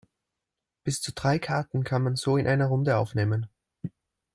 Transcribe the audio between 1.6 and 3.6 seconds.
kann man so in einer Runde aufnehmen.